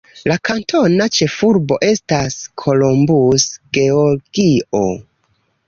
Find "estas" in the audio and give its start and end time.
1.89-2.39